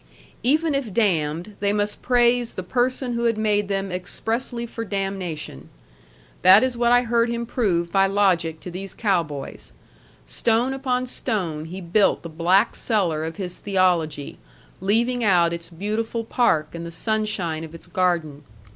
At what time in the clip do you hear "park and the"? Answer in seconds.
16.23-16.89